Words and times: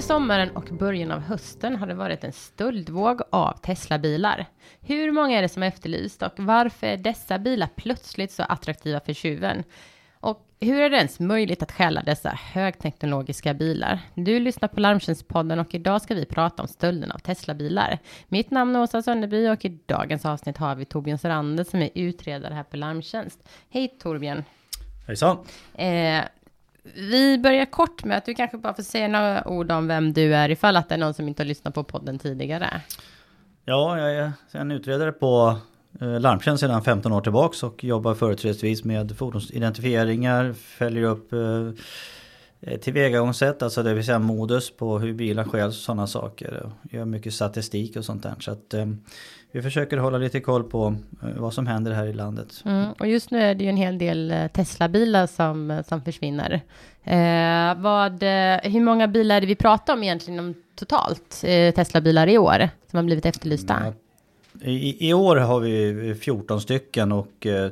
Under 0.00 0.14
sommaren 0.14 0.50
och 0.50 0.64
början 0.64 1.10
av 1.10 1.20
hösten 1.20 1.76
har 1.76 1.86
det 1.86 1.94
varit 1.94 2.24
en 2.24 2.32
stöldvåg 2.32 3.20
av 3.30 3.52
Tesla-bilar. 3.52 4.46
Hur 4.80 5.12
många 5.12 5.38
är 5.38 5.42
det 5.42 5.48
som 5.48 5.62
är 5.62 5.66
efterlyst 5.66 6.22
och 6.22 6.32
varför 6.36 6.86
är 6.86 6.96
dessa 6.96 7.38
bilar 7.38 7.68
plötsligt 7.76 8.32
så 8.32 8.42
attraktiva 8.42 9.00
för 9.00 9.12
tjuven? 9.12 9.64
Och 10.20 10.46
hur 10.60 10.80
är 10.80 10.90
det 10.90 10.96
ens 10.96 11.20
möjligt 11.20 11.62
att 11.62 11.72
stjäla 11.72 12.02
dessa 12.02 12.30
högteknologiska 12.30 13.54
bilar? 13.54 14.00
Du 14.14 14.40
lyssnar 14.40 14.68
på 14.68 14.80
Larmtjänstpodden 14.80 15.58
och 15.58 15.74
idag 15.74 16.02
ska 16.02 16.14
vi 16.14 16.24
prata 16.24 16.62
om 16.62 16.68
stölden 16.68 17.10
av 17.10 17.18
Tesla-bilar. 17.18 17.98
Mitt 18.28 18.50
namn 18.50 18.76
är 18.76 18.82
Åsa 18.82 19.02
Sönderby 19.02 19.48
och 19.48 19.64
i 19.64 19.78
dagens 19.86 20.24
avsnitt 20.24 20.56
har 20.56 20.74
vi 20.74 20.84
Torbjörn 20.84 21.18
Sorander 21.18 21.64
som 21.64 21.82
är 21.82 21.90
utredare 21.94 22.54
här 22.54 22.64
på 22.64 22.76
Larmtjänst. 22.76 23.48
Hej 23.70 23.88
Torbjörn! 23.88 24.44
Hejsan! 25.06 25.38
Eh, 25.74 26.24
vi 26.82 27.38
börjar 27.38 27.64
kort 27.64 28.04
med 28.04 28.18
att 28.18 28.24
du 28.24 28.34
kanske 28.34 28.58
bara 28.58 28.74
får 28.74 28.82
säga 28.82 29.08
några 29.08 29.48
ord 29.48 29.70
om 29.70 29.88
vem 29.88 30.12
du 30.12 30.34
är 30.34 30.48
ifall 30.48 30.76
att 30.76 30.88
det 30.88 30.94
är 30.94 30.98
någon 30.98 31.14
som 31.14 31.28
inte 31.28 31.42
har 31.42 31.48
lyssnat 31.48 31.74
på 31.74 31.84
podden 31.84 32.18
tidigare. 32.18 32.80
Ja, 33.64 33.98
jag 33.98 34.16
är 34.16 34.32
en 34.52 34.70
utredare 34.70 35.12
på 35.12 35.56
eh, 36.00 36.20
Larmtjänst 36.20 36.60
sedan 36.60 36.82
15 36.82 37.12
år 37.12 37.20
tillbaks 37.20 37.62
och 37.62 37.84
jobbar 37.84 38.14
företrädesvis 38.14 38.84
med 38.84 39.18
fordonsidentifieringar, 39.18 40.52
följer 40.52 41.02
upp 41.02 41.32
eh, 41.32 41.70
tillvägagångssätt, 42.80 43.62
alltså 43.62 43.82
det 43.82 43.94
vill 43.94 44.04
säga 44.04 44.18
modus 44.18 44.70
på 44.70 44.98
hur 44.98 45.12
bilar 45.12 45.44
stjäls 45.44 45.76
och 45.76 45.82
sådana 45.82 46.06
saker. 46.06 46.70
Gör 46.90 47.04
mycket 47.04 47.34
statistik 47.34 47.96
och 47.96 48.04
sånt 48.04 48.22
där. 48.22 48.34
Så 48.38 48.50
att 48.50 48.74
eh, 48.74 48.86
vi 49.52 49.62
försöker 49.62 49.96
hålla 49.96 50.18
lite 50.18 50.40
koll 50.40 50.64
på 50.64 50.96
vad 51.36 51.54
som 51.54 51.66
händer 51.66 51.92
här 51.92 52.06
i 52.06 52.12
landet. 52.12 52.62
Mm, 52.64 52.92
och 52.92 53.06
just 53.06 53.30
nu 53.30 53.42
är 53.42 53.54
det 53.54 53.64
ju 53.64 53.70
en 53.70 53.76
hel 53.76 53.98
del 53.98 54.48
Tesla-bilar 54.52 55.26
som, 55.26 55.82
som 55.88 56.02
försvinner. 56.02 56.60
Eh, 57.04 57.82
vad, 57.82 58.22
hur 58.62 58.80
många 58.80 59.08
bilar 59.08 59.36
är 59.36 59.40
det 59.40 59.46
vi 59.46 59.56
pratar 59.56 59.92
om 59.92 60.02
egentligen 60.02 60.40
om 60.40 60.54
totalt 60.74 61.44
eh, 61.44 61.74
Tesla-bilar 61.74 62.26
i 62.26 62.38
år 62.38 62.68
som 62.90 62.96
har 62.96 63.04
blivit 63.04 63.26
efterlysta? 63.26 63.82
Ja, 63.84 63.92
i, 64.62 65.08
I, 65.08 65.14
år 65.14 65.36
har 65.36 65.60
vi 65.60 66.14
14 66.14 66.60
stycken 66.60 67.12
och 67.12 67.46
eh, 67.46 67.70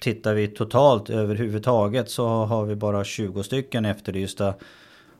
tittar 0.00 0.34
vi 0.34 0.48
totalt 0.48 1.10
överhuvudtaget 1.10 2.10
så 2.10 2.28
har 2.28 2.64
vi 2.64 2.76
bara 2.76 3.04
20 3.04 3.42
stycken 3.42 3.84
efterlysta. 3.84 4.54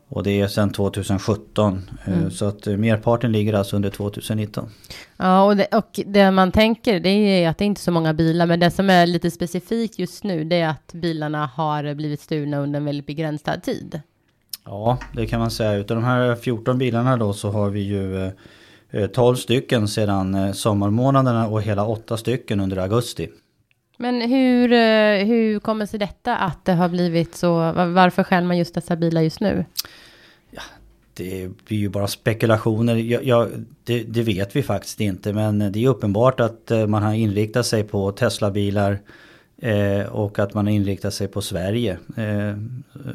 Och 0.09 0.23
det 0.23 0.41
är 0.41 0.49
sedan 0.49 0.73
2017. 0.73 1.89
Eh, 2.07 2.19
mm. 2.19 2.31
Så 2.31 2.45
att 2.45 2.67
eh, 2.67 2.77
merparten 2.77 3.33
ligger 3.33 3.53
alltså 3.53 3.77
under 3.77 3.91
2019. 3.91 4.69
Ja, 5.17 5.45
och 5.45 5.57
det, 5.57 5.67
och 5.67 6.01
det 6.07 6.31
man 6.31 6.53
tänker 6.53 7.01
det 7.01 7.09
är 7.09 7.49
att 7.49 7.59
det 7.59 7.65
är 7.65 7.67
inte 7.67 7.81
så 7.81 7.91
många 7.91 8.15
bilar. 8.15 8.47
Men 8.47 8.61
det 8.61 8.71
som 8.71 8.91
är 8.91 9.07
lite 9.07 9.31
specifikt 9.31 9.99
just 9.99 10.25
nu 10.25 10.45
det 10.45 10.61
är 10.61 10.69
att 10.69 10.93
bilarna 10.93 11.47
har 11.47 11.95
blivit 11.95 12.21
stulna 12.21 12.59
under 12.59 12.81
en 12.81 12.85
väldigt 12.85 13.07
begränsad 13.07 13.63
tid. 13.63 14.01
Ja, 14.65 14.99
det 15.13 15.27
kan 15.27 15.41
man 15.41 15.51
säga. 15.51 15.75
Utav 15.75 15.97
de 15.97 16.05
här 16.05 16.35
14 16.35 16.79
bilarna 16.79 17.17
då 17.17 17.33
så 17.33 17.51
har 17.51 17.71
vi 17.71 17.81
ju 17.81 18.31
12 19.15 19.35
eh, 19.35 19.39
stycken 19.39 19.89
sedan 19.89 20.55
sommarmånaderna 20.55 21.49
och 21.49 21.63
hela 21.63 21.87
8 21.87 22.17
stycken 22.17 22.61
under 22.61 22.77
augusti. 22.77 23.29
Men 24.01 24.21
hur, 24.21 24.73
eh, 24.73 25.27
hur 25.27 25.59
kommer 25.59 25.87
sig 25.87 25.99
detta 25.99 26.37
att 26.37 26.65
det 26.65 26.73
har 26.73 26.89
blivit 26.89 27.35
så? 27.35 27.73
Varför 27.73 28.23
stjäl 28.23 28.45
man 28.45 28.59
just 28.59 28.75
dessa 28.75 28.97
bilar 28.97 29.23
just 29.23 29.41
nu? 29.41 29.65
Ja, 30.51 30.63
det 31.15 31.49
blir 31.67 31.79
ju 31.79 31.89
bara 31.89 32.07
spekulationer. 32.07 32.95
Ja, 32.97 33.21
ja 33.23 33.49
det, 33.85 34.03
det, 34.03 34.23
vet 34.23 34.57
vi 34.57 34.63
faktiskt 34.63 35.01
inte. 35.01 35.33
Men 35.33 35.73
det 35.73 35.85
är 35.85 35.89
uppenbart 35.89 36.41
att 36.41 36.71
man 36.89 37.03
har 37.03 37.15
inriktat 37.15 37.67
sig 37.67 37.85
på 37.85 38.13
Tesla-bilar. 38.13 38.99
Eh, 39.63 40.07
och 40.07 40.39
att 40.39 40.55
man 40.55 40.67
har 40.67 40.73
inriktat 40.73 41.15
sig 41.15 41.29
på 41.29 41.43
Sverige. 41.43 41.99
Eh, 42.17 42.57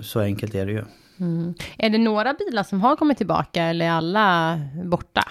så 0.02 0.20
enkelt 0.20 0.56
är 0.56 0.66
det 0.66 0.72
ju. 0.72 0.84
Mm. 1.20 1.54
Är 1.78 1.90
det 1.90 1.98
några 1.98 2.34
bilar 2.34 2.64
som 2.64 2.82
har 2.82 2.96
kommit 2.96 3.18
tillbaka 3.18 3.64
eller 3.64 3.86
är 3.86 3.90
alla 3.90 4.60
borta? 4.84 5.24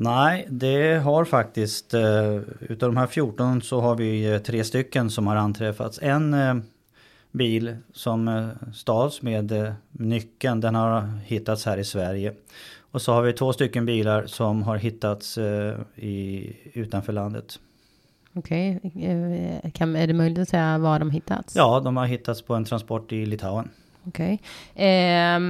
Nej, 0.00 0.46
det 0.50 0.98
har 0.98 1.24
faktiskt, 1.24 1.94
uh, 1.94 2.40
utav 2.60 2.88
de 2.88 2.96
här 2.96 3.06
14 3.06 3.62
så 3.62 3.80
har 3.80 3.94
vi 3.94 4.32
uh, 4.32 4.38
tre 4.38 4.64
stycken 4.64 5.10
som 5.10 5.26
har 5.26 5.36
anträffats. 5.36 5.98
En 6.02 6.34
uh, 6.34 6.56
bil 7.30 7.76
som 7.92 8.50
stals 8.74 9.22
med 9.22 9.74
nyckeln, 9.92 10.60
den 10.60 10.74
har 10.74 11.18
hittats 11.24 11.66
här 11.66 11.78
i 11.78 11.84
Sverige. 11.84 12.34
Och 12.90 13.02
så 13.02 13.12
har 13.12 13.22
vi 13.22 13.32
två 13.32 13.52
stycken 13.52 13.86
bilar 13.86 14.26
som 14.26 14.62
har 14.62 14.76
hittats 14.76 15.38
i, 15.96 16.52
utanför 16.72 17.12
landet. 17.12 17.58
Okej, 18.34 18.80
okay. 18.82 19.04
är 20.02 20.06
det 20.06 20.14
möjligt 20.14 20.38
att 20.38 20.48
säga 20.48 20.78
var 20.78 20.98
de 20.98 21.10
hittats? 21.10 21.56
Ja, 21.56 21.80
de 21.80 21.96
har 21.96 22.06
hittats 22.06 22.42
på 22.42 22.54
en 22.54 22.64
transport 22.64 23.12
i 23.12 23.26
Litauen. 23.26 23.70
Okej. 24.04 24.40
Okay. 24.74 24.86
Eh, 24.86 25.40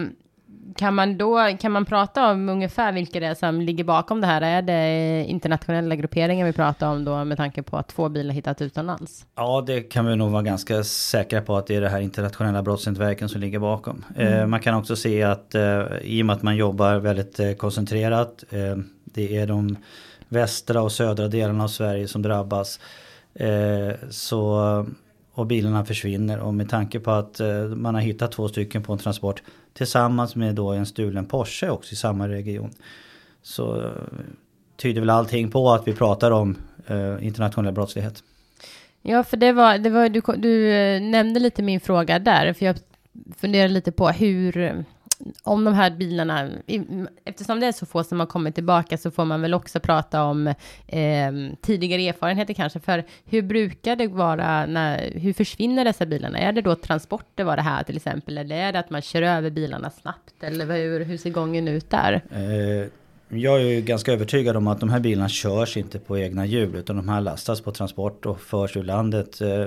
kan 0.76 0.94
man 0.94 1.18
då, 1.18 1.56
kan 1.60 1.72
man 1.72 1.84
prata 1.84 2.30
om 2.30 2.48
ungefär 2.48 2.92
vilka 2.92 3.20
det 3.20 3.26
är 3.26 3.34
som 3.34 3.60
ligger 3.60 3.84
bakom 3.84 4.20
det 4.20 4.26
här? 4.26 4.42
Är 4.42 4.62
det 4.62 5.24
internationella 5.24 5.96
grupperingar 5.96 6.46
vi 6.46 6.52
pratar 6.52 6.88
om 6.88 7.04
då 7.04 7.24
med 7.24 7.36
tanke 7.36 7.62
på 7.62 7.76
att 7.76 7.88
två 7.88 8.08
bilar 8.08 8.34
hittats 8.34 8.62
utomlands? 8.62 9.26
Ja, 9.36 9.64
det 9.66 9.80
kan 9.80 10.06
vi 10.06 10.16
nog 10.16 10.30
vara 10.30 10.42
ganska 10.42 10.84
säkra 10.84 11.40
på 11.40 11.56
att 11.56 11.66
det 11.66 11.76
är 11.76 11.80
det 11.80 11.88
här 11.88 12.00
internationella 12.00 12.62
brottsnätverken 12.62 13.28
som 13.28 13.40
ligger 13.40 13.58
bakom. 13.58 14.04
Mm. 14.16 14.32
Eh, 14.32 14.46
man 14.46 14.60
kan 14.60 14.74
också 14.74 14.96
se 14.96 15.22
att 15.22 15.54
eh, 15.54 15.82
i 16.02 16.22
och 16.22 16.26
med 16.26 16.36
att 16.36 16.42
man 16.42 16.56
jobbar 16.56 16.96
väldigt 16.96 17.40
eh, 17.40 17.52
koncentrerat, 17.52 18.44
eh, 18.50 18.76
det 19.04 19.36
är 19.36 19.46
de 19.46 19.76
västra 20.28 20.82
och 20.82 20.92
södra 20.92 21.28
delarna 21.28 21.64
av 21.64 21.68
Sverige 21.68 22.08
som 22.08 22.22
drabbas. 22.22 22.80
Eh, 23.34 23.94
så 24.10 24.86
och 25.38 25.46
bilarna 25.46 25.84
försvinner. 25.84 26.38
Och 26.38 26.54
med 26.54 26.68
tanke 26.68 27.00
på 27.00 27.10
att 27.10 27.40
eh, 27.40 27.64
man 27.64 27.94
har 27.94 28.02
hittat 28.02 28.32
två 28.32 28.48
stycken 28.48 28.82
på 28.82 28.92
en 28.92 28.98
transport 28.98 29.42
tillsammans 29.72 30.36
med 30.36 30.54
då 30.54 30.70
en 30.70 30.86
stulen 30.86 31.26
Porsche 31.26 31.70
också 31.70 31.92
i 31.92 31.96
samma 31.96 32.28
region. 32.28 32.70
Så 33.42 33.84
eh, 33.84 33.90
tyder 34.76 35.00
väl 35.00 35.10
allting 35.10 35.50
på 35.50 35.70
att 35.70 35.88
vi 35.88 35.92
pratar 35.92 36.30
om 36.30 36.56
eh, 36.86 37.26
internationell 37.26 37.74
brottslighet. 37.74 38.22
Ja, 39.02 39.24
för 39.24 39.36
det 39.36 39.52
var, 39.52 39.78
det 39.78 39.90
var 39.90 40.08
du, 40.08 40.20
du 40.36 40.70
nämnde 41.00 41.40
lite 41.40 41.62
min 41.62 41.80
fråga 41.80 42.18
där, 42.18 42.52
för 42.52 42.66
jag 42.66 42.76
funderar 43.36 43.68
lite 43.68 43.92
på 43.92 44.08
hur 44.08 44.84
om 45.42 45.64
de 45.64 45.74
här 45.74 45.90
bilarna, 45.90 46.50
eftersom 47.24 47.60
det 47.60 47.66
är 47.66 47.72
så 47.72 47.86
få 47.86 48.04
som 48.04 48.20
har 48.20 48.26
kommit 48.26 48.54
tillbaka 48.54 48.98
så 48.98 49.10
får 49.10 49.24
man 49.24 49.42
väl 49.42 49.54
också 49.54 49.80
prata 49.80 50.22
om 50.22 50.46
eh, 50.86 51.32
tidigare 51.62 52.02
erfarenheter 52.02 52.54
kanske. 52.54 52.80
För 52.80 53.04
hur 53.24 53.42
brukar 53.42 53.96
det 53.96 54.06
vara, 54.06 54.66
när, 54.66 55.12
hur 55.14 55.32
försvinner 55.32 55.84
dessa 55.84 56.06
bilarna? 56.06 56.38
Är 56.38 56.52
det 56.52 56.60
då 56.60 56.74
transporter 56.74 57.44
var 57.44 57.56
det 57.56 57.62
här 57.62 57.82
till 57.82 57.96
exempel? 57.96 58.38
Eller 58.38 58.56
är 58.56 58.72
det 58.72 58.78
att 58.78 58.90
man 58.90 59.02
kör 59.02 59.22
över 59.22 59.50
bilarna 59.50 59.90
snabbt? 59.90 60.34
Eller 60.42 60.66
hur, 60.66 61.04
hur 61.04 61.16
ser 61.16 61.30
gången 61.30 61.68
ut 61.68 61.90
där? 61.90 62.22
Eh, 62.30 62.88
jag 63.38 63.60
är 63.60 63.64
ju 63.64 63.80
ganska 63.80 64.12
övertygad 64.12 64.56
om 64.56 64.66
att 64.66 64.80
de 64.80 64.88
här 64.88 65.00
bilarna 65.00 65.28
körs 65.28 65.76
inte 65.76 65.98
på 65.98 66.18
egna 66.18 66.46
hjul 66.46 66.74
utan 66.74 66.96
de 66.96 67.08
här 67.08 67.20
lastas 67.20 67.60
på 67.60 67.72
transport 67.72 68.26
och 68.26 68.40
förs 68.40 68.76
ur 68.76 68.82
landet 68.82 69.40
eh, 69.40 69.66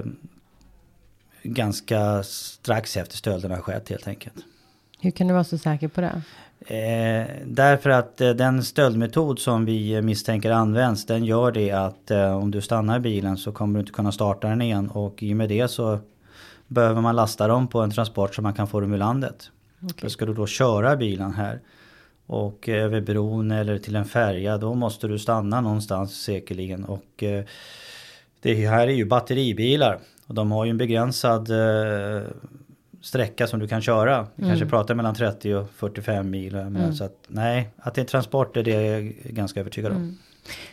ganska 1.44 2.24
strax 2.24 2.98
efter 2.98 3.18
stölderna 3.18 3.56
har 3.56 3.62
skett 3.62 3.90
helt 3.90 4.08
enkelt. 4.08 4.46
Hur 5.02 5.12
kan 5.12 5.28
du 5.28 5.34
vara 5.34 5.44
så 5.44 5.58
säker 5.58 5.88
på 5.88 6.02
det? 6.02 6.22
Eh, 6.76 7.28
därför 7.46 7.90
att 7.90 8.22
eh, 8.22 8.30
den 8.30 8.64
stöldmetod 8.64 9.40
som 9.40 9.66
vi 9.66 10.02
misstänker 10.02 10.52
används 10.52 11.06
den 11.06 11.26
gör 11.26 11.52
det 11.52 11.72
att 11.72 12.12
eh, 12.12 12.38
om 12.38 12.52
du 12.52 12.62
stannar 12.62 13.00
bilen 13.00 13.38
så 13.38 13.52
kommer 13.52 13.74
du 13.74 13.80
inte 13.80 13.92
kunna 13.92 14.12
starta 14.12 14.48
den 14.48 14.62
igen 14.62 14.90
och 14.90 15.24
i 15.24 15.34
och 15.34 15.38
med 15.38 15.50
det 15.50 15.68
så 15.68 16.00
behöver 16.68 17.02
man 17.02 17.16
lasta 17.16 17.48
dem 17.48 17.68
på 17.68 17.82
en 17.82 17.92
transport 17.92 18.36
så 18.36 18.42
man 18.42 18.54
kan 18.54 18.68
få 18.68 18.80
dem 18.80 18.94
ur 18.94 18.98
landet. 18.98 19.52
Okay. 19.82 20.10
Ska 20.10 20.26
du 20.26 20.34
då 20.34 20.48
köra 20.48 20.96
bilen 20.96 21.34
här 21.34 21.60
och 22.26 22.70
eh, 22.70 22.84
över 22.84 23.02
bron 23.02 23.52
eller 23.52 23.78
till 23.78 23.96
en 23.96 24.06
färja 24.06 24.58
då 24.58 24.74
måste 24.74 25.08
du 25.08 25.20
stanna 25.20 25.62
någonstans 25.62 26.24
säkerligen 26.24 26.86
och 26.86 27.24
eh, 27.24 27.44
det 28.42 28.68
här 28.68 28.88
är 28.88 28.92
ju 28.92 29.06
batteribilar 29.06 30.00
och 30.28 30.36
de 30.36 30.52
har 30.52 30.66
ju 30.66 30.72
en 30.72 30.78
begränsad 30.78 31.50
eh, 31.50 32.22
sträcka 33.02 33.48
som 33.48 33.60
du 33.60 33.68
kan 33.68 33.82
köra. 33.82 34.28
Vi 34.36 34.44
mm. 34.44 34.52
kanske 34.52 34.70
pratar 34.70 34.96
mellan 34.96 35.16
30 35.16 35.54
och 35.54 35.70
45 35.72 36.30
mil. 36.30 36.56
Mm. 36.56 36.94
Så 36.94 37.04
att, 37.04 37.26
nej, 37.28 37.70
att 37.78 37.96
det 37.96 38.02
är 38.02 38.06
transporter 38.06 38.64
det 38.64 38.72
är 38.76 38.94
jag 38.94 39.14
ganska 39.24 39.60
övertygad 39.60 39.92
om. 39.92 39.98
Mm. 39.98 40.18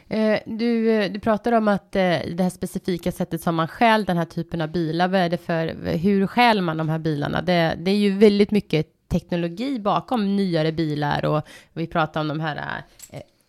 Eh, 0.08 0.40
du, 0.46 0.90
eh, 0.90 1.12
du 1.12 1.20
pratar 1.20 1.52
om 1.52 1.68
att 1.68 1.96
eh, 1.96 2.18
det 2.34 2.42
här 2.42 2.50
specifika 2.50 3.12
sättet 3.12 3.42
som 3.42 3.54
man 3.54 3.68
stjäl 3.68 4.04
den 4.04 4.16
här 4.16 4.24
typen 4.24 4.60
av 4.60 4.68
bilar, 4.68 5.08
vad 5.08 5.20
är 5.20 5.28
det 5.28 5.38
för, 5.38 5.96
hur 5.96 6.26
stjäl 6.26 6.62
man 6.62 6.76
de 6.76 6.88
här 6.88 6.98
bilarna? 6.98 7.42
Det, 7.42 7.74
det 7.78 7.90
är 7.90 7.96
ju 7.96 8.18
väldigt 8.18 8.50
mycket 8.50 8.86
teknologi 9.08 9.78
bakom 9.78 10.36
nyare 10.36 10.72
bilar 10.72 11.24
och, 11.24 11.42
vi 11.72 11.86
pratar 11.86 12.20
om 12.20 12.28
de 12.28 12.40
här 12.40 12.82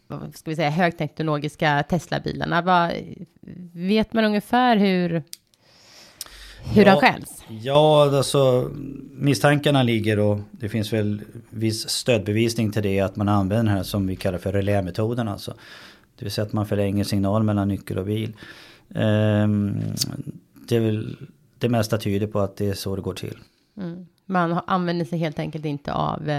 vad 0.07 0.35
ska 0.35 0.49
vi 0.49 0.55
säga, 0.55 0.69
högteknologiska 0.69 1.83
Tesla-bilarna. 1.89 2.91
vet 3.73 4.13
man 4.13 4.25
ungefär 4.25 4.77
hur, 4.77 5.23
hur 6.63 6.85
ja, 6.85 6.89
han 6.89 6.99
stjäls? 6.99 7.43
Ja, 7.47 8.17
alltså 8.17 8.71
misstankarna 9.11 9.83
ligger 9.83 10.19
och 10.19 10.39
det 10.51 10.69
finns 10.69 10.93
väl 10.93 11.21
viss 11.49 11.89
stödbevisning 11.89 12.71
till 12.71 12.83
det 12.83 12.99
att 12.99 13.15
man 13.15 13.29
använder 13.29 13.55
den 13.55 13.67
här 13.67 13.83
som 13.83 14.07
vi 14.07 14.15
kallar 14.15 14.37
för 14.37 14.51
relämetoden 14.51 15.27
alltså. 15.27 15.53
Det 16.15 16.25
vill 16.25 16.31
säga 16.31 16.45
att 16.45 16.53
man 16.53 16.65
förlänger 16.65 17.03
signal 17.03 17.43
mellan 17.43 17.67
nyckel 17.67 17.97
och 17.97 18.05
bil. 18.05 18.33
Um, 18.87 19.81
det, 20.67 20.75
är 20.75 20.79
väl, 20.79 21.17
det 21.57 21.69
mesta 21.69 21.97
tyder 21.97 22.27
på 22.27 22.39
att 22.39 22.57
det 22.57 22.67
är 22.67 22.73
så 22.73 22.95
det 22.95 23.01
går 23.01 23.13
till. 23.13 23.37
Mm. 23.77 24.05
Man 24.25 24.59
använder 24.67 25.05
sig 25.05 25.19
helt 25.19 25.39
enkelt 25.39 25.65
inte 25.65 25.93
av, 25.93 26.29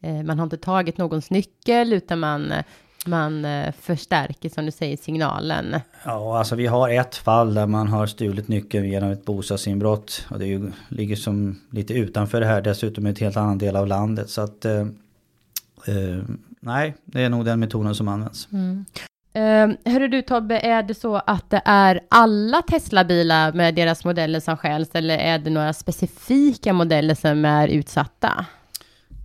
eh, 0.00 0.22
man 0.22 0.38
har 0.38 0.44
inte 0.44 0.56
tagit 0.56 0.98
någons 0.98 1.30
nyckel 1.30 1.92
utan 1.92 2.18
man, 2.18 2.52
man 3.06 3.44
eh, 3.44 3.72
förstärker 3.72 4.48
som 4.48 4.66
du 4.66 4.72
säger 4.72 4.96
signalen. 4.96 5.80
Ja, 6.04 6.38
alltså 6.38 6.56
vi 6.56 6.66
har 6.66 6.88
ett 6.88 7.16
fall 7.16 7.54
där 7.54 7.66
man 7.66 7.88
har 7.88 8.06
stulit 8.06 8.48
nyckeln 8.48 8.88
genom 8.88 9.10
ett 9.10 9.24
bostadsinbrott. 9.24 10.26
Och 10.30 10.38
det 10.38 10.46
ju, 10.46 10.72
ligger 10.88 11.16
som 11.16 11.60
lite 11.70 11.94
utanför 11.94 12.40
det 12.40 12.46
här, 12.46 12.60
dessutom 12.60 13.06
i 13.06 13.10
ett 13.10 13.18
helt 13.18 13.36
annan 13.36 13.58
del 13.58 13.76
av 13.76 13.86
landet. 13.86 14.30
Så 14.30 14.40
att 14.40 14.64
eh, 14.64 14.80
eh, 15.86 16.22
nej, 16.60 16.94
det 17.04 17.22
är 17.22 17.28
nog 17.28 17.44
den 17.44 17.60
metoden 17.60 17.94
som 17.94 18.08
används. 18.08 18.48
Mm. 18.52 18.84
Uh, 19.36 19.76
hörru 19.84 20.08
du 20.08 20.22
Tobbe, 20.22 20.58
är 20.58 20.82
det 20.82 20.94
så 20.94 21.16
att 21.16 21.50
det 21.50 21.62
är 21.64 22.00
alla 22.08 22.62
Tesla-bilar 22.62 23.52
med 23.52 23.74
deras 23.74 24.04
modeller 24.04 24.40
som 24.40 24.56
stjäls 24.56 24.90
eller 24.92 25.18
är 25.18 25.38
det 25.38 25.50
några 25.50 25.72
specifika 25.72 26.72
modeller 26.72 27.14
som 27.14 27.44
är 27.44 27.68
utsatta? 27.68 28.46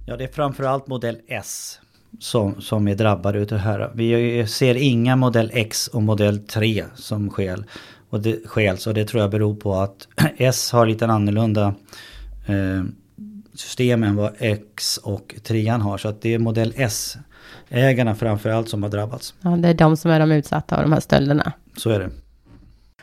Ja, 0.07 0.17
det 0.17 0.23
är 0.23 0.27
framförallt 0.27 0.87
modell 0.87 1.17
S 1.27 1.79
som, 2.19 2.61
som 2.61 2.87
är 2.87 2.95
drabbade 2.95 3.39
utav 3.39 3.57
det 3.57 3.63
här. 3.63 3.91
Vi 3.93 4.47
ser 4.47 4.75
inga 4.75 5.15
modell 5.15 5.51
X 5.53 5.87
och 5.87 6.03
modell 6.03 6.39
3 6.39 6.85
som 6.95 7.29
skäl. 7.29 7.65
Och 8.09 8.21
det 8.21 8.47
skäls 8.47 8.87
och 8.87 8.93
det 8.93 9.05
tror 9.05 9.21
jag 9.21 9.31
beror 9.31 9.55
på 9.55 9.73
att 9.73 10.07
S 10.37 10.71
har 10.71 10.85
lite 10.85 11.05
annorlunda 11.05 11.75
eh, 12.45 12.83
system 13.53 14.03
än 14.03 14.15
vad 14.15 14.33
X 14.37 14.97
och 14.97 15.35
3 15.43 15.67
har. 15.69 15.97
Så 15.97 16.07
att 16.07 16.21
det 16.21 16.33
är 16.33 16.39
modell 16.39 16.73
S 16.75 17.17
ägarna 17.69 18.15
framförallt 18.15 18.69
som 18.69 18.83
har 18.83 18.89
drabbats. 18.89 19.33
Ja, 19.41 19.49
det 19.49 19.69
är 19.69 19.73
de 19.73 19.97
som 19.97 20.11
är 20.11 20.19
de 20.19 20.31
utsatta 20.31 20.75
av 20.75 20.81
de 20.81 20.93
här 20.93 20.99
stölderna. 20.99 21.51
Så 21.77 21.89
är 21.89 21.99
det. 21.99 22.09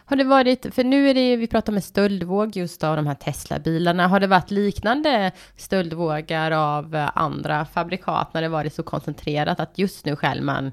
Har 0.05 0.17
det 0.17 0.25
varit, 0.25 0.75
för 0.75 0.85
nu 0.85 1.11
är 1.11 1.15
det, 1.15 1.37
vi 1.37 1.47
pratar 1.47 1.73
med 1.73 1.85
stöldvåg 1.85 2.57
just 2.57 2.85
av 2.85 2.97
de 2.97 3.07
här 3.07 3.15
Tesla-bilarna. 3.15 4.09
Har 4.09 4.21
det 4.21 4.27
varit 4.27 4.51
liknande 4.51 5.33
stöldvågar 5.57 6.51
av 6.51 7.09
andra 7.15 7.65
fabrikat 7.65 8.35
när 8.35 8.43
det 8.43 8.49
varit 8.49 8.75
så 8.75 8.83
koncentrerat 8.83 9.61
att 9.61 9.79
just 9.79 10.05
nu 10.05 10.17
stjäl 10.17 10.43
man 10.43 10.73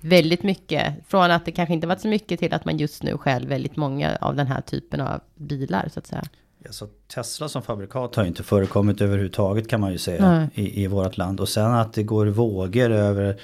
väldigt 0.00 0.42
mycket, 0.42 0.94
från 1.08 1.30
att 1.30 1.44
det 1.44 1.52
kanske 1.52 1.74
inte 1.74 1.86
varit 1.86 2.00
så 2.00 2.08
mycket 2.08 2.40
till 2.40 2.54
att 2.54 2.64
man 2.64 2.78
just 2.78 3.02
nu 3.02 3.18
stjäl 3.18 3.46
väldigt 3.46 3.76
många 3.76 4.18
av 4.20 4.36
den 4.36 4.46
här 4.46 4.60
typen 4.60 5.00
av 5.00 5.20
bilar 5.34 5.88
så 5.92 5.98
att 5.98 6.06
säga. 6.06 6.22
Alltså, 6.66 6.88
Tesla 7.14 7.48
som 7.48 7.62
fabrikat 7.62 8.14
har 8.14 8.24
inte 8.24 8.42
förekommit 8.42 9.00
överhuvudtaget 9.00 9.68
kan 9.68 9.80
man 9.80 9.92
ju 9.92 9.98
säga 9.98 10.48
i, 10.54 10.84
i 10.84 10.86
vårt 10.86 11.16
land. 11.16 11.40
Och 11.40 11.48
sen 11.48 11.72
att 11.72 11.92
det 11.92 12.02
går 12.02 12.26
vågor 12.26 12.90
över 12.90 13.40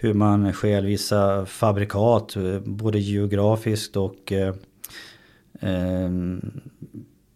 hur 0.00 0.14
man 0.14 0.52
stjäl 0.52 0.86
vissa 0.86 1.46
fabrikat, 1.46 2.36
både 2.64 2.98
geografiskt 2.98 3.96
och 3.96 4.32
eh, 4.32 4.54
eh, 5.60 6.10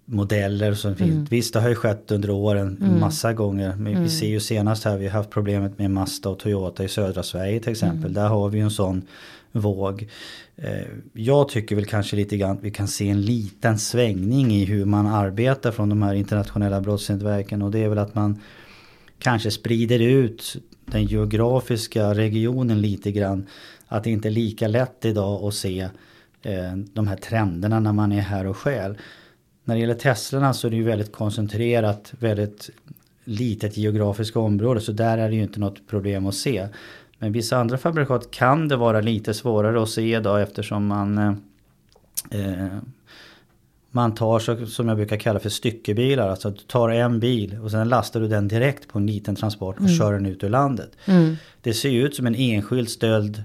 modeller 0.04 0.74
som 0.74 0.96
finns. 0.96 1.10
Mm. 1.10 1.24
Visst 1.24 1.52
det 1.54 1.60
har 1.60 1.68
ju 1.68 1.74
skett 1.74 2.10
under 2.10 2.30
åren 2.30 2.78
mm. 2.80 3.00
massa 3.00 3.32
gånger. 3.32 3.76
Men 3.76 3.92
mm. 3.92 4.02
vi 4.02 4.08
ser 4.08 4.26
ju 4.26 4.40
senast 4.40 4.84
här 4.84 4.98
vi 4.98 5.08
har 5.08 5.12
haft 5.12 5.30
problemet 5.30 5.78
med 5.78 5.90
Mazda 5.90 6.30
och 6.30 6.38
Toyota 6.38 6.84
i 6.84 6.88
södra 6.88 7.22
Sverige 7.22 7.60
till 7.60 7.72
exempel. 7.72 7.98
Mm. 7.98 8.12
Där 8.12 8.28
har 8.28 8.48
vi 8.48 8.58
ju 8.58 8.64
en 8.64 8.70
sån 8.70 9.02
våg. 9.52 10.08
Eh, 10.56 10.86
jag 11.12 11.48
tycker 11.48 11.76
väl 11.76 11.86
kanske 11.86 12.16
lite 12.16 12.36
grann 12.36 12.56
att 12.56 12.64
vi 12.64 12.70
kan 12.70 12.88
se 12.88 13.08
en 13.08 13.22
liten 13.22 13.78
svängning 13.78 14.52
i 14.52 14.64
hur 14.64 14.84
man 14.84 15.06
arbetar 15.06 15.70
från 15.70 15.88
de 15.88 16.02
här 16.02 16.14
internationella 16.14 16.80
brottsnätverken. 16.80 17.62
Och 17.62 17.70
det 17.70 17.78
är 17.78 17.88
väl 17.88 17.98
att 17.98 18.14
man 18.14 18.40
kanske 19.22 19.50
sprider 19.50 19.98
ut 19.98 20.56
den 20.84 21.04
geografiska 21.04 22.14
regionen 22.14 22.80
lite 22.80 23.12
grann. 23.12 23.46
Att 23.86 24.04
det 24.04 24.10
inte 24.10 24.28
är 24.28 24.32
lika 24.32 24.68
lätt 24.68 25.04
idag 25.04 25.44
att 25.44 25.54
se 25.54 25.80
eh, 26.42 26.76
de 26.92 27.08
här 27.08 27.16
trenderna 27.16 27.80
när 27.80 27.92
man 27.92 28.12
är 28.12 28.20
här 28.20 28.46
och 28.46 28.56
skäl. 28.56 28.98
När 29.64 29.74
det 29.74 29.80
gäller 29.80 29.94
Teslorna 29.94 30.54
så 30.54 30.66
är 30.66 30.70
det 30.70 30.76
ju 30.76 30.82
väldigt 30.82 31.12
koncentrerat, 31.12 32.12
väldigt 32.18 32.70
litet 33.24 33.76
geografiskt 33.76 34.36
område. 34.36 34.80
Så 34.80 34.92
där 34.92 35.18
är 35.18 35.28
det 35.28 35.36
ju 35.36 35.42
inte 35.42 35.60
något 35.60 35.86
problem 35.88 36.26
att 36.26 36.34
se. 36.34 36.68
Men 37.18 37.32
vissa 37.32 37.56
andra 37.56 37.78
fabrikat 37.78 38.30
kan 38.30 38.68
det 38.68 38.76
vara 38.76 39.00
lite 39.00 39.34
svårare 39.34 39.82
att 39.82 39.88
se 39.88 40.16
idag 40.16 40.42
eftersom 40.42 40.86
man 40.86 41.18
eh, 41.18 41.34
eh 42.30 42.78
man 43.92 44.14
tar 44.14 44.38
så, 44.38 44.66
som 44.66 44.88
jag 44.88 44.96
brukar 44.96 45.16
kalla 45.16 45.40
för 45.40 45.48
styckebilar. 45.48 46.28
Alltså 46.28 46.50
du 46.50 46.56
tar 46.56 46.88
en 46.88 47.20
bil 47.20 47.58
och 47.62 47.70
sen 47.70 47.88
lastar 47.88 48.20
du 48.20 48.28
den 48.28 48.48
direkt 48.48 48.88
på 48.88 48.98
en 48.98 49.06
liten 49.06 49.36
transport 49.36 49.76
och 49.76 49.84
mm. 49.84 49.96
kör 49.98 50.12
den 50.12 50.26
ut 50.26 50.44
ur 50.44 50.48
landet. 50.48 50.90
Mm. 51.06 51.36
Det 51.60 51.74
ser 51.74 51.90
ut 51.90 52.14
som 52.14 52.26
en 52.26 52.34
enskild 52.34 52.88
stöld 52.88 53.42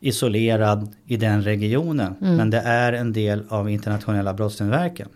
isolerad 0.00 0.94
i 1.06 1.16
den 1.16 1.42
regionen. 1.42 2.14
Mm. 2.20 2.36
Men 2.36 2.50
det 2.50 2.58
är 2.58 2.92
en 2.92 3.12
del 3.12 3.44
av 3.48 3.70
internationella 3.70 4.34
brottsnätverken. 4.34 5.08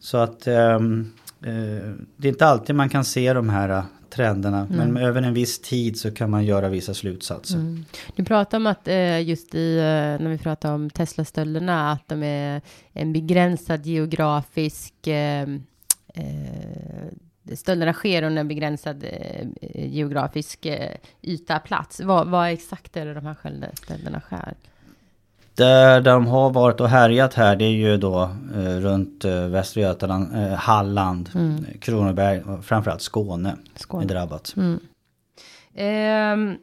Så 0.00 0.18
att 0.18 0.46
um, 0.46 1.12
uh, 1.46 1.94
det 2.16 2.28
är 2.28 2.32
inte 2.32 2.46
alltid 2.46 2.76
man 2.76 2.88
kan 2.88 3.04
se 3.04 3.32
de 3.32 3.48
här 3.48 3.82
trenderna. 4.10 4.66
Mm. 4.70 4.92
Men 4.92 5.02
över 5.02 5.22
en 5.22 5.34
viss 5.34 5.58
tid 5.58 5.98
så 5.98 6.10
kan 6.10 6.30
man 6.30 6.44
göra 6.44 6.68
vissa 6.68 6.94
slutsatser. 6.94 7.56
Mm. 7.56 7.84
Du 8.16 8.24
pratar 8.24 8.58
om 8.58 8.66
att 8.66 8.88
eh, 8.88 9.20
just 9.20 9.54
i, 9.54 9.78
eh, 9.78 9.82
när 10.24 10.28
vi 10.28 10.38
pratar 10.38 10.74
om 10.74 10.90
Tesla-stölderna, 10.90 11.92
att 11.92 12.08
de 12.08 12.22
är 12.22 12.62
en 12.92 13.12
begränsad 13.12 13.86
geografisk 13.86 15.06
eh, 15.06 15.48
stölderna 17.54 17.92
sker 17.92 18.22
under 18.22 18.40
en 18.40 18.48
begränsad 18.48 19.04
geografisk 19.74 20.66
yta, 21.22 21.58
plats. 21.58 22.00
Vad, 22.00 22.28
vad 22.28 22.50
exakt 22.50 22.96
är 22.96 23.06
det 23.06 23.14
de 23.14 23.26
här 23.26 23.70
stölderna 23.74 24.20
sker? 24.20 24.54
Där 25.58 26.00
de 26.00 26.26
har 26.26 26.50
varit 26.50 26.80
och 26.80 26.88
härjat 26.88 27.34
här 27.34 27.56
det 27.56 27.64
är 27.64 27.70
ju 27.70 27.96
då 27.96 28.22
eh, 28.54 28.80
runt 28.80 29.24
eh, 29.24 29.46
Västra 29.46 29.80
Götaland, 29.80 30.36
eh, 30.36 30.52
Halland, 30.52 31.30
mm. 31.34 31.64
Kronoberg 31.80 32.42
och 32.42 32.64
framförallt 32.64 33.02
Skåne, 33.02 33.56
Skåne. 33.76 34.04
är 34.04 34.08
drabbat. 34.08 34.54
Mm. 34.56 34.80
Eh, 35.74 36.58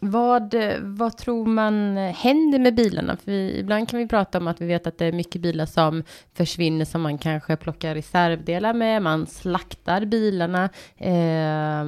vad, 0.00 0.54
vad 0.80 1.16
tror 1.16 1.46
man 1.46 1.96
händer 1.96 2.58
med 2.58 2.74
bilarna? 2.74 3.16
För 3.16 3.32
vi, 3.32 3.58
ibland 3.58 3.88
kan 3.88 3.98
vi 3.98 4.08
prata 4.08 4.38
om 4.38 4.46
att 4.46 4.60
vi 4.60 4.66
vet 4.66 4.86
att 4.86 4.98
det 4.98 5.04
är 5.04 5.12
mycket 5.12 5.42
bilar 5.42 5.66
som 5.66 6.02
försvinner 6.34 6.84
som 6.84 7.02
man 7.02 7.18
kanske 7.18 7.56
plockar 7.56 7.94
reservdelar 7.94 8.74
med. 8.74 9.02
Man 9.02 9.26
slaktar 9.26 10.04
bilarna. 10.04 10.64
Eh, 10.96 11.80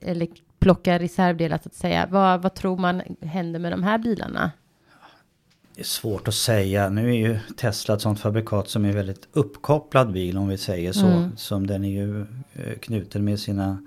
eller 0.00 0.28
plockar 0.58 0.98
reservdelar 0.98 1.58
så 1.62 1.68
att 1.68 1.74
säga. 1.74 2.06
Vad, 2.10 2.42
vad 2.42 2.54
tror 2.54 2.76
man 2.76 3.02
händer 3.22 3.60
med 3.60 3.72
de 3.72 3.82
här 3.82 3.98
bilarna? 3.98 4.50
Det 5.80 5.84
är 5.84 5.86
svårt 5.86 6.28
att 6.28 6.34
säga. 6.34 6.88
Nu 6.88 7.08
är 7.08 7.14
ju 7.14 7.38
Tesla 7.56 7.94
ett 7.94 8.00
sånt 8.00 8.20
fabrikat 8.20 8.68
som 8.68 8.84
är 8.84 8.92
väldigt 8.92 9.28
uppkopplad 9.32 10.12
bil 10.12 10.38
om 10.38 10.48
vi 10.48 10.58
säger 10.58 10.92
så. 10.92 11.06
Mm. 11.06 11.36
Som 11.36 11.66
den 11.66 11.84
är 11.84 11.90
ju 11.90 12.20
eh, 12.54 12.78
knuten 12.80 13.24
med 13.24 13.40
sina 13.40 13.78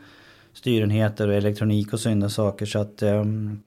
styrenheter 0.54 1.28
och 1.28 1.34
elektronik 1.34 1.94
och 1.94 2.00
sådana 2.00 2.30
saker. 2.30 2.66
Så 2.66 2.80
att 2.80 3.04
um, 3.04 3.62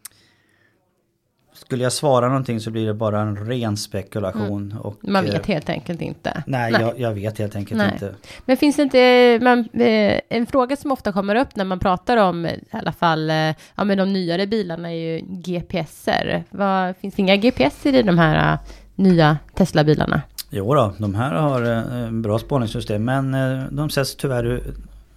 skulle 1.57 1.83
jag 1.83 1.93
svara 1.93 2.29
någonting 2.29 2.61
så 2.61 2.71
blir 2.71 2.87
det 2.87 2.95
bara 2.95 3.21
en 3.21 3.47
ren 3.47 3.77
spekulation. 3.77 4.71
Mm. 4.71 4.79
Och, 4.79 4.99
man 5.01 5.25
vet 5.25 5.35
eh, 5.35 5.55
helt 5.55 5.69
enkelt 5.69 6.03
inte. 6.03 6.43
Nej, 6.47 6.73
nej. 6.73 6.81
Jag, 6.81 7.01
jag, 7.01 7.15
vet 7.15 7.39
helt 7.39 7.57
enkelt 7.57 7.79
nej. 7.79 7.91
inte. 7.93 8.15
Men 8.45 8.57
finns 8.57 8.77
det 8.77 8.83
inte 8.83 9.39
man, 9.43 9.59
eh, 9.59 10.21
en 10.29 10.47
fråga 10.47 10.77
som 10.77 10.93
ofta 10.93 11.13
kommer 11.13 11.35
upp 11.35 11.57
när 11.57 11.65
man 11.65 11.79
pratar 11.79 12.17
om 12.17 12.47
i 12.47 12.61
alla 12.71 12.93
fall 12.93 13.31
eh, 13.31 13.37
ja, 13.75 13.85
men 13.85 13.99
de 13.99 14.13
nyare 14.13 14.47
bilarna 14.47 14.93
är 14.93 14.97
ju 14.97 15.21
GPSer. 15.21 16.45
Vad, 16.51 16.97
finns 16.97 17.15
det 17.15 17.23
inga 17.23 17.37
GPSer 17.37 17.95
i 17.95 18.03
de 18.03 18.19
här 18.19 18.59
nya 18.95 19.39
Tesla-bilarna? 19.55 20.23
Jo 20.51 20.75
då, 20.75 20.95
de 20.99 21.15
här 21.15 21.33
har 21.33 22.11
bra 22.11 22.39
spårningssystem 22.39 23.05
men 23.05 23.37
de 23.77 23.91
sätts 23.91 24.17
tyvärr 24.17 24.63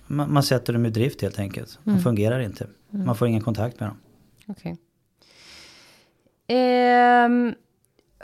man, 0.07 0.33
man 0.33 0.43
sätter 0.43 0.73
dem 0.73 0.85
i 0.85 0.89
drift 0.89 1.21
helt 1.21 1.39
enkelt. 1.39 1.79
De 1.83 1.89
mm. 1.89 2.01
fungerar 2.01 2.39
inte. 2.39 2.67
Mm. 2.93 3.05
Man 3.05 3.15
får 3.15 3.27
ingen 3.27 3.41
kontakt 3.41 3.79
med 3.79 3.89
dem. 3.89 3.97
Okay. 4.47 4.75
Eh, 6.49 7.29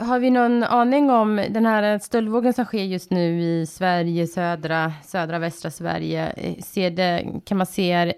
har 0.06 0.18
vi 0.18 0.30
någon 0.30 0.62
aning 0.62 1.10
om 1.10 1.36
den 1.50 1.66
här 1.66 1.98
stöldvågen 1.98 2.52
som 2.52 2.64
sker 2.64 2.84
just 2.84 3.10
nu 3.10 3.40
i 3.40 3.66
Sverige, 3.66 4.26
södra, 4.26 4.92
södra 5.04 5.38
västra 5.38 5.70
Sverige? 5.70 6.32
Eh, 6.36 6.62
ser 6.62 6.90
det, 6.90 7.26
kan 7.44 7.56
man 7.56 7.66
se 7.66 8.12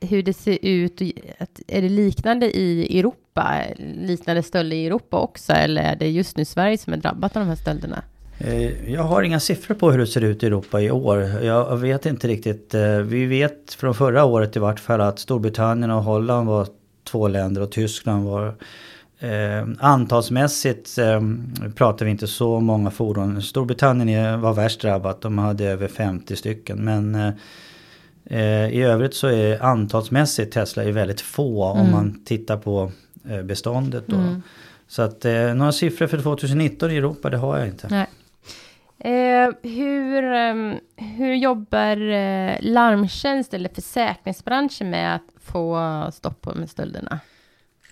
hur 0.00 0.22
det 0.22 0.32
ser 0.32 0.58
ut? 0.62 1.00
Är 1.66 1.82
det 1.82 1.88
liknande 1.88 2.56
i 2.56 2.98
Europa? 2.98 3.62
Liknande 3.94 4.42
stölder 4.42 4.76
i 4.76 4.86
Europa 4.86 5.20
också? 5.20 5.52
Eller 5.52 5.82
är 5.82 5.96
det 5.96 6.10
just 6.10 6.36
nu 6.36 6.44
Sverige 6.44 6.78
som 6.78 6.92
är 6.92 6.96
drabbat 6.96 7.36
av 7.36 7.42
de 7.42 7.48
här 7.48 7.56
stölderna? 7.56 8.02
Eh, 8.38 8.92
jag 8.92 9.02
har 9.02 9.22
inga 9.22 9.40
siffror 9.40 9.74
på 9.74 9.90
hur 9.90 9.98
det 9.98 10.06
ser 10.06 10.24
ut 10.24 10.42
i 10.42 10.46
Europa 10.46 10.80
i 10.80 10.90
år. 10.90 11.20
Jag 11.42 11.76
vet 11.76 12.06
inte 12.06 12.28
riktigt. 12.28 12.74
Eh, 12.74 12.98
vi 12.98 13.26
vet 13.26 13.74
från 13.74 13.94
förra 13.94 14.24
året 14.24 14.56
i 14.56 14.58
vart 14.58 14.80
fall 14.80 15.00
att 15.00 15.18
Storbritannien 15.18 15.90
och 15.90 16.02
Holland 16.02 16.48
var 16.48 16.66
två 17.04 17.28
länder 17.28 17.62
och 17.62 17.72
Tyskland 17.72 18.24
var 18.24 18.54
Eh, 19.24 19.66
antalsmässigt 19.80 20.98
eh, 20.98 21.20
pratar 21.74 22.04
vi 22.04 22.10
inte 22.10 22.26
så 22.26 22.60
många 22.60 22.90
fordon. 22.90 23.42
Storbritannien 23.42 24.40
var 24.40 24.52
värst 24.52 24.80
drabbat. 24.80 25.20
De 25.20 25.38
hade 25.38 25.64
över 25.64 25.88
50 25.88 26.36
stycken. 26.36 26.84
Men 26.84 27.14
eh, 27.14 27.32
eh, 28.26 28.68
i 28.68 28.82
övrigt 28.82 29.14
så 29.14 29.26
är 29.26 29.62
antalsmässigt 29.62 30.52
Tesla 30.54 30.84
är 30.84 30.92
väldigt 30.92 31.20
få 31.20 31.72
mm. 31.72 31.84
om 31.84 31.92
man 31.92 32.24
tittar 32.24 32.56
på 32.56 32.92
eh, 33.28 33.42
beståndet. 33.42 34.04
Då. 34.06 34.16
Mm. 34.16 34.42
Så 34.88 35.02
att 35.02 35.24
eh, 35.24 35.54
några 35.54 35.72
siffror 35.72 36.06
för 36.06 36.18
2019 36.18 36.90
i 36.90 36.96
Europa 36.96 37.30
det 37.30 37.36
har 37.36 37.58
jag 37.58 37.68
inte. 37.68 37.88
Nej. 37.90 38.06
Eh, 38.98 39.50
hur, 39.62 40.32
eh, 40.32 40.54
hur 40.96 41.34
jobbar 41.34 42.10
eh, 42.10 42.56
larmtjänst 42.60 43.54
eller 43.54 43.68
försäkringsbranschen 43.68 44.90
med 44.90 45.14
att 45.14 45.22
få 45.44 45.78
stopp 46.12 46.40
på 46.40 46.66
stölderna? 46.68 47.20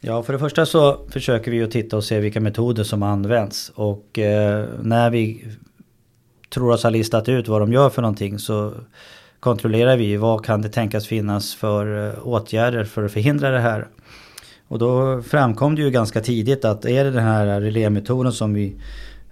Ja, 0.04 0.23
för 0.23 0.32
det 0.32 0.38
första 0.38 0.66
så 0.66 0.99
försöker 1.09 1.50
vi 1.50 1.62
att 1.62 1.71
titta 1.71 1.97
och 1.97 2.04
se 2.04 2.21
vilka 2.21 2.40
metoder 2.40 2.85
som 2.85 3.02
används. 3.02 3.73
Och 3.75 4.18
eh, 4.18 4.68
när 4.82 5.11
vi 5.11 5.44
tror 6.49 6.73
oss 6.73 6.82
ha 6.82 6.90
listat 6.90 7.28
ut 7.28 7.49
vad 7.49 7.61
de 7.61 7.73
gör 7.73 7.90
för 7.90 8.02
någonting 8.02 8.38
så 8.38 8.73
kontrollerar 9.40 9.97
vi 9.97 10.16
vad 10.16 10.44
kan 10.44 10.62
det 10.62 10.68
tänkas 10.68 11.06
finnas 11.06 11.54
för 11.54 12.09
eh, 12.09 12.26
åtgärder 12.26 12.85
för 12.85 13.04
att 13.04 13.12
förhindra 13.12 13.50
det 13.50 13.61
här. 13.61 13.88
Och 14.68 14.78
då 14.78 15.23
framkom 15.23 15.75
det 15.75 15.82
ju 15.82 15.90
ganska 15.90 16.21
tidigt 16.21 16.64
att 16.64 16.85
är 16.85 17.04
det 17.04 17.11
den 17.11 17.25
här 17.25 17.61
relémetoden 17.61 18.32
som 18.32 18.54
vi 18.54 18.76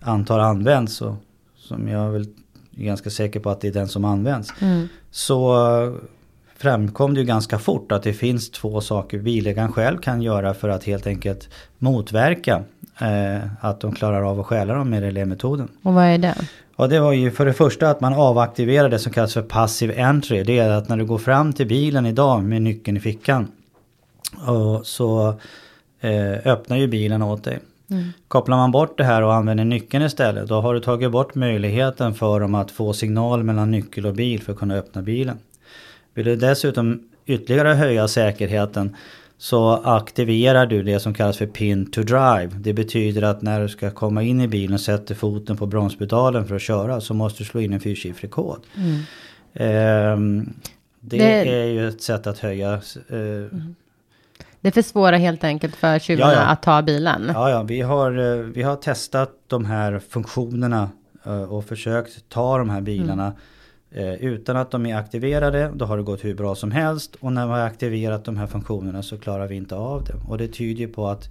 antar 0.01 0.39
används 0.39 1.03
och 1.03 1.15
som 1.57 1.89
jag 1.89 2.07
är 2.07 2.11
väl 2.11 2.27
ganska 2.71 3.11
säker 3.11 3.41
på 3.41 3.51
att 3.51 3.61
det 3.61 3.69
är 3.69 3.73
den 3.73 3.89
som 3.89 4.05
används. 4.05 4.53
Mm. 4.61 4.89
Så 5.11 5.55
framkom 6.61 7.15
det 7.15 7.21
ju 7.21 7.27
ganska 7.27 7.59
fort 7.59 7.93
att 7.93 8.03
det 8.03 8.13
finns 8.13 8.51
två 8.51 8.81
saker 8.81 9.19
bilägaren 9.19 9.73
själv 9.73 9.99
kan 9.99 10.23
göra 10.23 10.55
för 10.55 10.69
att 10.69 10.85
helt 10.85 11.07
enkelt 11.07 11.49
motverka 11.79 12.63
eh, 13.01 13.39
att 13.61 13.81
de 13.81 13.93
klarar 13.95 14.23
av 14.23 14.41
att 14.41 14.47
stjäla 14.47 14.75
dem 14.75 14.91
med 14.91 15.01
relémetoden. 15.01 15.69
Och 15.83 15.95
vad 15.95 16.05
är 16.05 16.19
det? 16.19 16.35
Ja 16.77 16.87
det 16.87 17.01
var 17.01 17.13
ju 17.13 17.31
för 17.31 17.47
det 17.47 17.53
första 17.53 17.91
att 17.91 18.01
man 18.01 18.15
avaktiverar 18.15 18.89
det 18.89 18.99
som 18.99 19.13
kallas 19.13 19.35
för 19.35 19.43
passive 19.43 20.03
entry. 20.03 20.43
Det 20.43 20.59
är 20.59 20.71
att 20.71 20.89
när 20.89 20.97
du 20.97 21.05
går 21.05 21.19
fram 21.19 21.53
till 21.53 21.67
bilen 21.67 22.07
idag 22.07 22.45
med 22.45 22.63
nyckeln 22.63 22.97
i 22.97 23.01
fickan. 23.01 23.49
Och 24.47 24.87
så 24.87 25.29
eh, 26.01 26.47
öppnar 26.53 26.77
ju 26.77 26.87
bilen 26.87 27.23
åt 27.23 27.45
dig. 27.45 27.59
Mm. 27.91 28.09
Kopplar 28.29 28.57
man 28.57 28.71
bort 28.71 28.99
det 28.99 29.05
här 29.05 29.23
och 29.23 29.35
använder 29.35 29.65
nyckeln 29.65 30.05
istället 30.05 30.49
då 30.49 30.61
har 30.61 30.75
du 30.75 30.81
tagit 30.81 31.11
bort 31.11 31.35
möjligheten 31.35 32.15
för 32.15 32.41
dem 32.41 32.55
att 32.55 32.71
få 32.71 32.93
signal 32.93 33.43
mellan 33.43 33.71
nyckel 33.71 34.07
och 34.07 34.15
bil 34.15 34.43
för 34.43 34.53
att 34.53 34.59
kunna 34.59 34.75
öppna 34.75 35.03
bilen. 35.03 35.39
Vill 36.15 36.27
du 36.27 36.37
dessutom 36.37 37.09
ytterligare 37.27 37.69
höja 37.69 38.09
säkerheten 38.09 38.97
så 39.39 39.71
aktiverar 39.71 40.67
du 40.67 40.83
det 40.83 41.01
som 41.01 41.15
kallas 41.15 41.39
för 41.39 41.47
pin 41.47 41.91
to 41.91 42.03
drive. 42.03 42.51
Det 42.59 42.73
betyder 42.73 43.23
att 43.23 43.43
när 43.43 43.61
du 43.61 43.69
ska 43.69 43.91
komma 43.91 44.23
in 44.23 44.41
i 44.41 44.49
bilen 44.49 44.75
och 44.75 44.81
sätter 44.81 45.15
foten 45.15 45.57
på 45.57 45.67
bromspedalen 45.67 46.47
för 46.47 46.55
att 46.55 46.63
köra 46.63 47.01
så 47.01 47.15
måste 47.15 47.43
du 47.43 47.45
slå 47.45 47.61
in 47.61 47.73
en 47.73 47.81
fyrsiffrig 47.81 48.31
kod. 48.31 48.61
Mm. 48.77 48.95
Eh, 49.55 50.45
det, 51.01 51.19
det, 51.19 51.49
är 51.49 51.65
ju 51.65 51.89
ett 51.89 52.03
sätt 52.03 52.27
att 52.27 52.39
höja 52.39 52.73
eh, 53.09 53.19
mm. 53.19 53.75
Det 54.61 54.71
försvårar 54.71 55.19
helt 55.19 55.45
enkelt 55.45 55.77
för 55.77 55.99
tjuvarna 55.99 56.33
ja, 56.33 56.39
ja. 56.39 56.47
att 56.47 56.63
ta 56.63 56.83
bilen. 56.83 57.31
Ja, 57.35 57.51
ja, 57.51 57.63
vi 57.63 57.81
har, 57.81 58.19
eh, 58.19 58.37
vi 58.37 58.63
har 58.63 58.77
testat 58.77 59.31
de 59.47 59.65
här 59.65 59.99
funktionerna 60.09 60.91
eh, 61.25 61.43
och 61.43 61.65
försökt 61.65 62.29
ta 62.29 62.59
de 62.59 62.71
här 62.71 62.81
bilarna 62.81 63.25
mm. 63.25 63.37
Eh, 63.93 64.15
utan 64.15 64.57
att 64.57 64.71
de 64.71 64.87
är 64.87 64.97
aktiverade. 64.97 65.71
Då 65.75 65.85
har 65.85 65.97
det 65.97 66.03
gått 66.03 66.25
hur 66.25 66.35
bra 66.35 66.55
som 66.55 66.71
helst 66.71 67.17
och 67.21 67.33
när 67.33 67.47
vi 67.47 67.53
har 67.53 67.61
aktiverat 67.61 68.25
de 68.25 68.37
här 68.37 68.47
funktionerna 68.47 69.03
så 69.03 69.19
klarar 69.19 69.49
vi 69.49 69.57
inte 69.57 69.75
av 69.75 70.05
det. 70.05 70.15
Och 70.29 70.39
det 70.39 70.49
tyder 70.49 70.87
på 70.87 71.09
att 71.09 71.29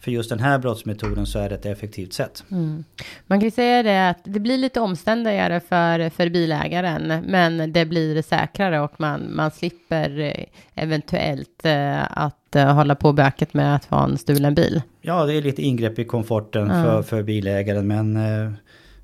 för 0.00 0.10
just 0.10 0.30
den 0.30 0.40
här 0.40 0.58
brottsmetoden 0.58 1.26
så 1.26 1.38
är 1.38 1.48
det 1.48 1.54
ett 1.54 1.66
effektivt 1.66 2.12
sätt. 2.12 2.44
Mm. 2.50 2.84
Man 3.26 3.40
kan 3.40 3.44
ju 3.44 3.50
säga 3.50 3.82
det 3.82 4.08
att 4.10 4.18
det 4.24 4.40
blir 4.40 4.58
lite 4.58 4.80
omständigare 4.80 5.60
för, 5.60 6.10
för 6.10 6.28
bilägaren, 6.28 7.22
men 7.26 7.72
det 7.72 7.84
blir 7.84 8.22
säkrare 8.22 8.80
och 8.80 8.92
man, 9.00 9.36
man 9.36 9.50
slipper 9.50 10.20
eh, 10.20 10.44
eventuellt 10.74 11.64
eh, 11.64 12.18
att 12.18 12.56
eh, 12.56 12.74
hålla 12.74 12.94
på 12.94 13.12
böket 13.12 13.54
med 13.54 13.74
att 13.74 13.84
ha 13.84 14.04
en 14.04 14.18
stulen 14.18 14.54
bil. 14.54 14.82
Ja, 15.00 15.26
det 15.26 15.34
är 15.34 15.42
lite 15.42 15.62
ingrepp 15.62 15.98
i 15.98 16.04
komforten 16.04 16.70
mm. 16.70 16.84
för, 16.84 17.02
för 17.02 17.22
bilägaren, 17.22 17.86
men 17.86 18.16
eh, 18.16 18.52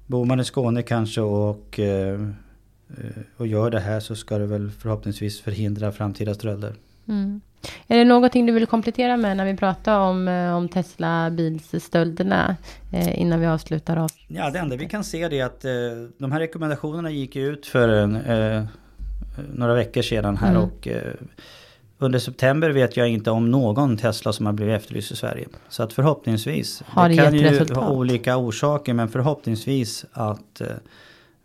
bor 0.06 0.24
man 0.24 0.40
i 0.40 0.44
Skåne 0.44 0.82
kanske 0.82 1.20
och, 1.20 1.78
eh, 1.78 2.18
och 3.36 3.46
gör 3.46 3.70
det 3.70 3.80
här 3.80 4.00
så 4.00 4.16
ska 4.16 4.38
det 4.38 4.46
väl 4.46 4.70
förhoppningsvis 4.70 5.40
förhindra 5.40 5.92
framtida 5.92 6.34
stölder. 6.34 6.74
Mm. 7.08 7.40
Är 7.86 7.98
det 7.98 8.04
någonting 8.04 8.46
du 8.46 8.52
vill 8.52 8.66
komplettera 8.66 9.16
med 9.16 9.36
när 9.36 9.44
vi 9.44 9.56
pratar 9.56 10.00
om, 10.00 10.28
eh, 10.28 10.56
om 10.56 10.68
Tesla 10.68 11.30
bilstölderna 11.30 12.56
eh, 12.92 13.20
innan 13.20 13.40
vi 13.40 13.46
avslutar 13.46 13.96
av? 13.96 14.10
Ja, 14.28 14.50
det 14.50 14.58
enda 14.58 14.76
vi 14.76 14.88
kan 14.88 15.04
se 15.04 15.22
är 15.22 15.44
att 15.44 15.64
eh, 15.64 15.70
de 16.18 16.32
här 16.32 16.40
rekommendationerna 16.40 17.10
gick 17.10 17.36
ut 17.36 17.66
för 17.66 17.88
en, 17.88 18.16
eh, 18.16 18.64
några 19.54 19.74
veckor 19.74 20.02
sedan 20.02 20.36
här 20.36 20.50
mm. 20.50 20.62
och 20.62 20.88
eh, 20.88 21.12
under 21.98 22.18
september 22.18 22.70
vet 22.70 22.96
jag 22.96 23.08
inte 23.08 23.30
om 23.30 23.50
någon 23.50 23.96
Tesla 23.96 24.32
som 24.32 24.46
har 24.46 24.52
blivit 24.52 24.76
efterlyst 24.76 25.12
i 25.12 25.16
Sverige. 25.16 25.48
Så 25.68 25.82
att 25.82 25.92
förhoppningsvis. 25.92 26.82
Har 26.86 27.08
det, 27.08 27.14
det 27.14 27.22
kan 27.22 27.34
ju 27.34 27.42
resultat? 27.42 27.76
ha 27.76 27.90
olika 27.90 28.36
orsaker 28.36 28.94
men 28.94 29.08
förhoppningsvis 29.08 30.04
att 30.12 30.60
eh, 30.60 30.66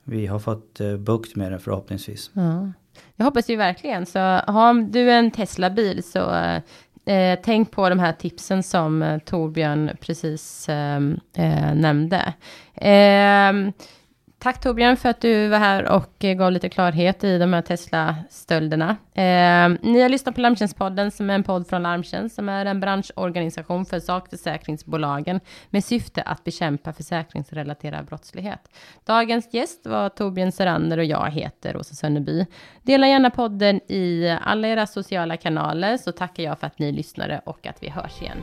vi 0.03 0.27
har 0.27 0.39
fått 0.39 0.79
eh, 0.79 0.97
bukt 0.97 1.35
med 1.35 1.51
det 1.51 1.59
förhoppningsvis. 1.59 2.31
Ja. 2.33 2.71
Jag 3.15 3.25
hoppas 3.25 3.49
ju 3.49 3.55
verkligen. 3.55 4.05
Så 4.05 4.19
har 4.19 4.91
du 4.91 5.11
en 5.11 5.31
Tesla-bil 5.31 6.03
så 6.03 6.33
eh, 7.05 7.39
tänk 7.43 7.71
på 7.71 7.89
de 7.89 7.99
här 7.99 8.13
tipsen 8.13 8.63
som 8.63 9.03
eh, 9.03 9.19
Torbjörn 9.19 9.91
precis 9.99 10.69
eh, 10.69 10.95
eh 11.35 11.75
nämnde. 11.75 12.33
Eh, 12.73 13.73
Tack 14.43 14.61
Torbjörn 14.61 14.97
för 14.97 15.09
att 15.09 15.21
du 15.21 15.47
var 15.47 15.57
här 15.57 15.91
och 15.91 16.15
gav 16.19 16.51
lite 16.51 16.69
klarhet 16.69 17.23
i 17.23 17.37
de 17.37 17.53
här 17.53 17.61
Tesla-stölderna. 17.61 18.89
Eh, 19.13 19.91
ni 19.91 20.01
har 20.01 20.09
lyssnat 20.09 20.35
på 20.35 20.41
Larmtjänstpodden 20.41 21.11
som 21.11 21.29
är 21.29 21.35
en 21.35 21.43
podd 21.43 21.67
från 21.67 21.83
Larmtjänst 21.83 22.35
som 22.35 22.49
är 22.49 22.65
en 22.65 22.79
branschorganisation 22.79 23.85
för 23.85 23.99
sakförsäkringsbolagen 23.99 25.39
med 25.69 25.83
syfte 25.83 26.21
att 26.21 26.43
bekämpa 26.43 26.93
försäkringsrelaterad 26.93 28.05
brottslighet. 28.05 28.69
Dagens 29.05 29.53
gäst 29.53 29.85
var 29.85 30.09
Torbjörn 30.09 30.51
Serander 30.51 30.97
och 30.97 31.05
jag 31.05 31.31
heter 31.31 31.77
Åsa 31.77 31.95
Sönneby. 31.95 32.45
Dela 32.81 33.07
gärna 33.07 33.29
podden 33.29 33.91
i 33.91 34.37
alla 34.41 34.67
era 34.67 34.87
sociala 34.87 35.37
kanaler 35.37 35.97
så 35.97 36.11
tackar 36.11 36.43
jag 36.43 36.59
för 36.59 36.67
att 36.67 36.79
ni 36.79 36.91
lyssnade 36.91 37.41
och 37.45 37.67
att 37.67 37.83
vi 37.83 37.89
hörs 37.89 38.21
igen. 38.21 38.37